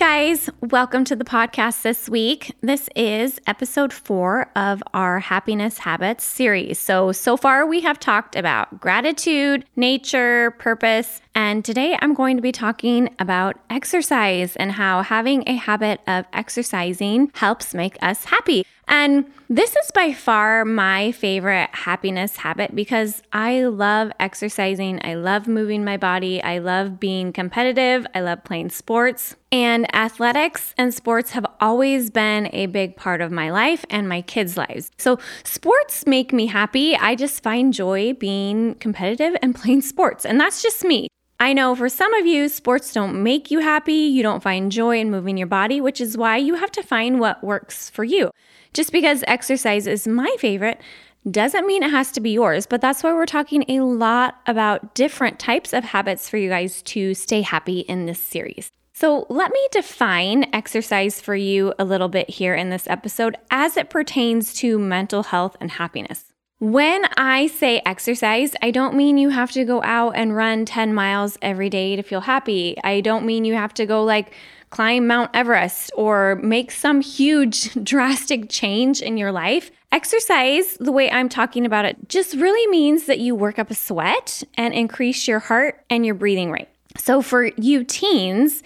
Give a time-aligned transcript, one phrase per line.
[0.00, 2.56] Guys, welcome to the podcast this week.
[2.62, 6.78] This is episode four of our happiness habits series.
[6.78, 12.42] So, so far we have talked about gratitude, nature, purpose, and today I'm going to
[12.42, 18.64] be talking about exercise and how having a habit of exercising helps make us happy.
[18.90, 25.00] And this is by far my favorite happiness habit because I love exercising.
[25.04, 26.42] I love moving my body.
[26.42, 28.04] I love being competitive.
[28.16, 29.36] I love playing sports.
[29.52, 34.22] And athletics and sports have always been a big part of my life and my
[34.22, 34.90] kids' lives.
[34.98, 36.96] So, sports make me happy.
[36.96, 40.26] I just find joy being competitive and playing sports.
[40.26, 41.08] And that's just me.
[41.42, 43.94] I know for some of you, sports don't make you happy.
[43.94, 47.18] You don't find joy in moving your body, which is why you have to find
[47.18, 48.30] what works for you.
[48.74, 50.82] Just because exercise is my favorite
[51.30, 54.94] doesn't mean it has to be yours, but that's why we're talking a lot about
[54.94, 58.70] different types of habits for you guys to stay happy in this series.
[58.92, 63.78] So, let me define exercise for you a little bit here in this episode as
[63.78, 66.29] it pertains to mental health and happiness.
[66.60, 70.92] When I say exercise, I don't mean you have to go out and run 10
[70.92, 72.76] miles every day to feel happy.
[72.84, 74.34] I don't mean you have to go like
[74.68, 79.70] climb Mount Everest or make some huge drastic change in your life.
[79.90, 83.74] Exercise, the way I'm talking about it, just really means that you work up a
[83.74, 86.68] sweat and increase your heart and your breathing rate.
[86.98, 88.62] So for you teens,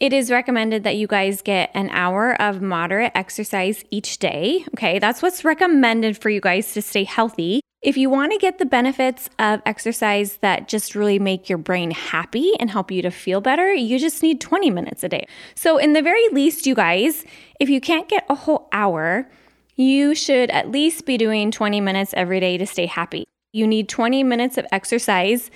[0.00, 4.64] it is recommended that you guys get an hour of moderate exercise each day.
[4.74, 7.60] Okay, that's what's recommended for you guys to stay healthy.
[7.82, 11.90] If you want to get the benefits of exercise that just really make your brain
[11.90, 15.26] happy and help you to feel better, you just need 20 minutes a day.
[15.54, 17.24] So, in the very least, you guys,
[17.58, 19.30] if you can't get a whole hour,
[19.76, 23.24] you should at least be doing 20 minutes every day to stay happy.
[23.52, 25.50] You need 20 minutes of exercise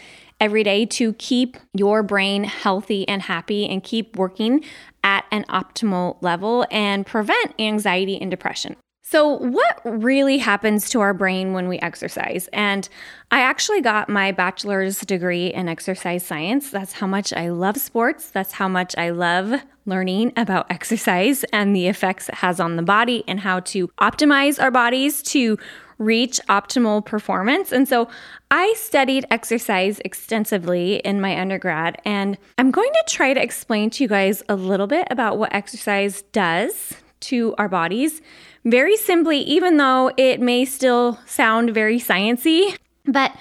[0.45, 4.63] every day to keep your brain healthy and happy and keep working
[5.03, 8.77] at an optimal level and prevent anxiety and depression.
[9.07, 12.49] So, what really happens to our brain when we exercise?
[12.53, 12.87] And
[13.31, 16.71] I actually got my bachelor's degree in exercise science.
[16.71, 18.31] That's how much I love sports.
[18.31, 22.83] That's how much I love learning about exercise and the effects it has on the
[22.83, 25.59] body and how to optimize our bodies to
[25.99, 27.73] reach optimal performance.
[27.73, 28.09] And so
[28.51, 34.05] I studied exercise extensively in my undergrad, and I'm going to try to explain to
[34.05, 38.21] you guys a little bit about what exercise does to our bodies
[38.65, 42.77] very simply, even though it may still sound very sciency.
[43.05, 43.37] But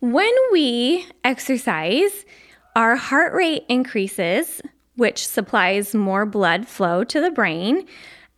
[0.00, 2.24] when we exercise,
[2.74, 4.60] our heart rate increases,
[4.96, 7.86] which supplies more blood flow to the brain.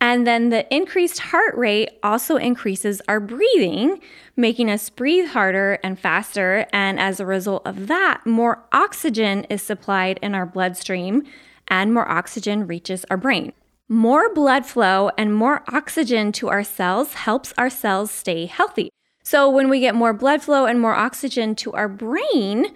[0.01, 3.99] And then the increased heart rate also increases our breathing,
[4.37, 6.65] making us breathe harder and faster.
[6.71, 11.23] And as a result of that, more oxygen is supplied in our bloodstream
[11.67, 13.53] and more oxygen reaches our brain.
[13.87, 18.89] More blood flow and more oxygen to our cells helps our cells stay healthy.
[19.23, 22.67] So, when we get more blood flow and more oxygen to our brain,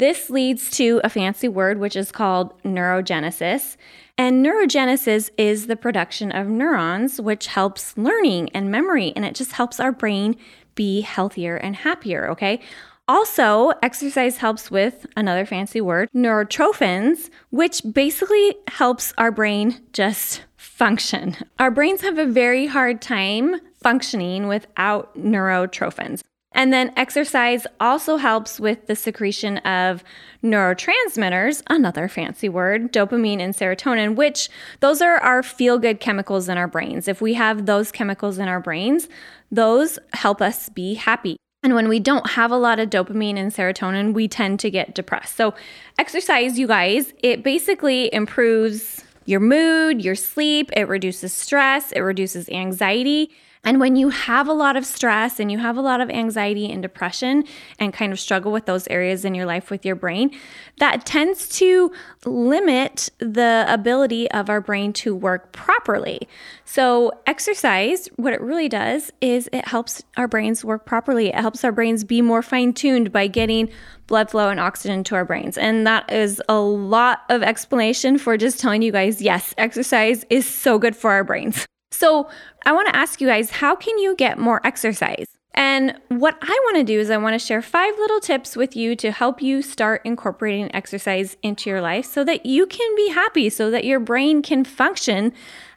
[0.00, 3.76] this leads to a fancy word which is called neurogenesis.
[4.16, 9.52] And neurogenesis is the production of neurons, which helps learning and memory, and it just
[9.52, 10.36] helps our brain
[10.74, 12.60] be healthier and happier, okay?
[13.08, 21.36] Also, exercise helps with another fancy word, neurotrophins, which basically helps our brain just function.
[21.58, 26.22] Our brains have a very hard time functioning without neurotrophins.
[26.52, 30.02] And then exercise also helps with the secretion of
[30.42, 34.48] neurotransmitters, another fancy word, dopamine and serotonin, which
[34.80, 37.06] those are our feel good chemicals in our brains.
[37.06, 39.08] If we have those chemicals in our brains,
[39.50, 41.36] those help us be happy.
[41.62, 44.94] And when we don't have a lot of dopamine and serotonin, we tend to get
[44.94, 45.36] depressed.
[45.36, 45.54] So,
[45.98, 52.48] exercise, you guys, it basically improves your mood, your sleep, it reduces stress, it reduces
[52.48, 53.30] anxiety.
[53.62, 56.70] And when you have a lot of stress and you have a lot of anxiety
[56.70, 57.44] and depression
[57.78, 60.30] and kind of struggle with those areas in your life with your brain,
[60.78, 61.92] that tends to
[62.24, 66.26] limit the ability of our brain to work properly.
[66.64, 71.28] So, exercise, what it really does is it helps our brains work properly.
[71.28, 73.68] It helps our brains be more fine tuned by getting
[74.06, 75.58] blood flow and oxygen to our brains.
[75.58, 80.46] And that is a lot of explanation for just telling you guys yes, exercise is
[80.46, 81.66] so good for our brains.
[81.90, 82.28] So,
[82.64, 85.26] I want to ask you guys how can you get more exercise?
[85.54, 88.76] And what I want to do is, I want to share five little tips with
[88.76, 93.08] you to help you start incorporating exercise into your life so that you can be
[93.08, 95.32] happy, so that your brain can function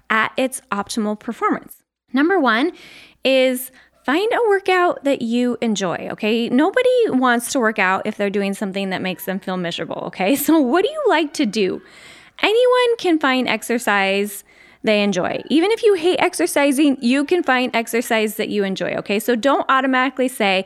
[0.10, 1.84] at its optimal performance.
[2.14, 2.72] Number one
[3.24, 3.72] is
[4.06, 6.50] find a workout that you enjoy, okay?
[6.50, 10.36] Nobody wants to work out if they're doing something that makes them feel miserable, okay?
[10.44, 11.82] So, what do you like to do?
[12.42, 14.44] Anyone can find exercise
[14.84, 15.42] they enjoy.
[15.50, 19.20] Even if you hate exercising, you can find exercise that you enjoy, okay?
[19.20, 20.66] So don't automatically say,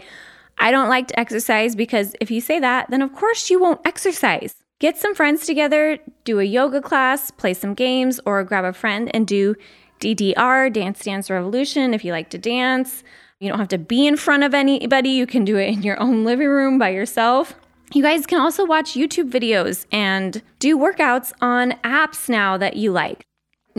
[0.57, 3.85] I don't like to exercise because if you say that, then of course you won't
[3.85, 4.55] exercise.
[4.79, 9.09] Get some friends together, do a yoga class, play some games, or grab a friend
[9.13, 9.55] and do
[9.99, 13.03] DDR, Dance Dance Revolution, if you like to dance.
[13.39, 15.09] You don't have to be in front of anybody.
[15.09, 17.55] You can do it in your own living room by yourself.
[17.93, 22.91] You guys can also watch YouTube videos and do workouts on apps now that you
[22.91, 23.27] like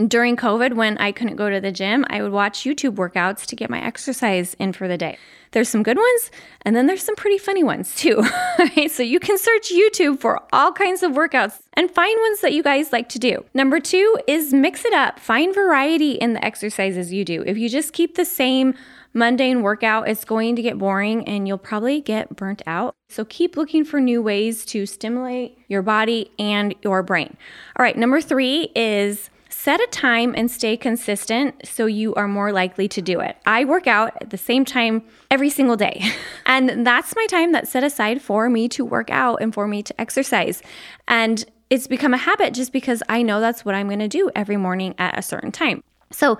[0.07, 3.55] during COVID, when I couldn't go to the gym, I would watch YouTube workouts to
[3.55, 5.17] get my exercise in for the day.
[5.51, 6.31] There's some good ones,
[6.61, 8.21] and then there's some pretty funny ones too.
[8.59, 8.89] right?
[8.89, 12.63] So you can search YouTube for all kinds of workouts and find ones that you
[12.63, 13.43] guys like to do.
[13.53, 17.43] Number two is mix it up, find variety in the exercises you do.
[17.45, 18.75] If you just keep the same
[19.13, 22.95] mundane workout, it's going to get boring and you'll probably get burnt out.
[23.09, 27.35] So keep looking for new ways to stimulate your body and your brain.
[27.75, 29.31] All right, number three is
[29.61, 33.35] set a time and stay consistent so you are more likely to do it.
[33.45, 36.01] I work out at the same time every single day.
[36.45, 39.83] And that's my time that's set aside for me to work out and for me
[39.83, 40.63] to exercise.
[41.07, 44.31] And it's become a habit just because I know that's what I'm going to do
[44.35, 45.83] every morning at a certain time.
[46.11, 46.39] So,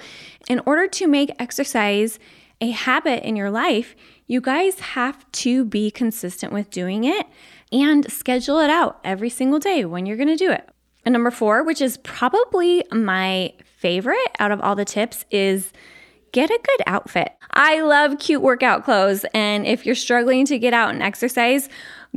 [0.49, 2.17] in order to make exercise
[2.59, 3.95] a habit in your life,
[4.25, 7.27] you guys have to be consistent with doing it
[7.71, 10.67] and schedule it out every single day when you're going to do it.
[11.09, 15.73] And number four, which is probably my favorite out of all the tips, is
[16.31, 17.31] get a good outfit.
[17.49, 19.25] I love cute workout clothes.
[19.33, 21.67] And if you're struggling to get out and exercise,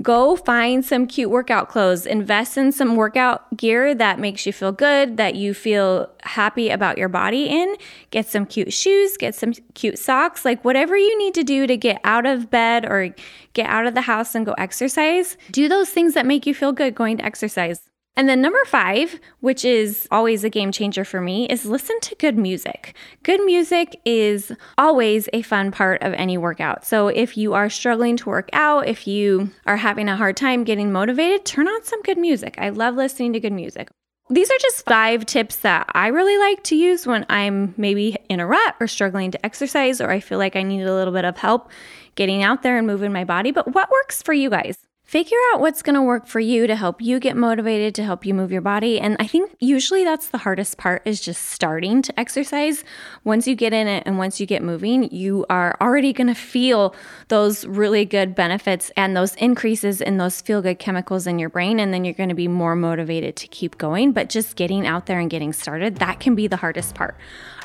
[0.02, 2.04] go find some cute workout clothes.
[2.04, 6.98] Invest in some workout gear that makes you feel good, that you feel happy about
[6.98, 7.74] your body in.
[8.10, 11.78] Get some cute shoes, get some cute socks, like whatever you need to do to
[11.78, 13.14] get out of bed or
[13.54, 15.38] get out of the house and go exercise.
[15.50, 17.88] Do those things that make you feel good going to exercise.
[18.14, 22.14] And then number five, which is always a game changer for me, is listen to
[22.16, 22.94] good music.
[23.22, 26.84] Good music is always a fun part of any workout.
[26.84, 30.62] So if you are struggling to work out, if you are having a hard time
[30.62, 32.56] getting motivated, turn on some good music.
[32.58, 33.88] I love listening to good music.
[34.28, 38.40] These are just five tips that I really like to use when I'm maybe in
[38.40, 41.24] a rut or struggling to exercise or I feel like I need a little bit
[41.24, 41.70] of help
[42.14, 43.52] getting out there and moving my body.
[43.52, 44.76] But what works for you guys?
[45.04, 48.24] Figure out what's going to work for you to help you get motivated to help
[48.24, 48.98] you move your body.
[49.00, 52.84] And i think usually that's the hardest part is just starting to exercise.
[53.24, 56.34] Once you get in it and once you get moving you are already going to
[56.34, 56.94] feel
[57.28, 61.80] those really good benefits and those increases in those feel good chemicals in your brain
[61.80, 64.12] and then you're going to be more motivated to keep going.
[64.12, 67.16] But just getting out there and getting started that can be the hardest part.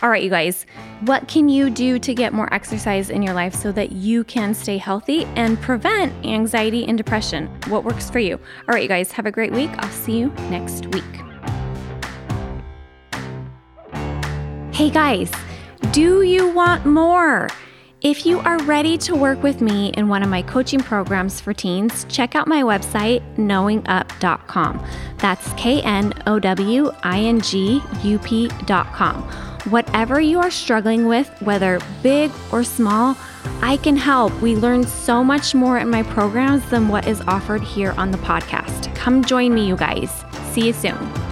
[0.02, 0.66] All right, you guys,
[1.02, 4.54] what can you do to get more exercise in your life so that you can
[4.54, 7.27] stay healthy and prevent anxiety and depression?
[7.68, 8.36] What works for you?
[8.36, 9.70] All right, you guys, have a great week.
[9.78, 11.04] I'll see you next week.
[14.74, 15.32] Hey, guys,
[15.92, 17.50] do you want more?
[18.02, 21.52] If you are ready to work with me in one of my coaching programs for
[21.52, 24.86] teens, check out my website, knowingup.com.
[25.18, 29.47] That's K N O W I N G U P.com.
[29.70, 33.18] Whatever you are struggling with, whether big or small,
[33.62, 34.34] I can help.
[34.42, 38.18] We learn so much more in my programs than what is offered here on the
[38.20, 38.96] podcast.
[38.96, 40.24] Come join me, you guys.
[40.54, 41.27] See you soon.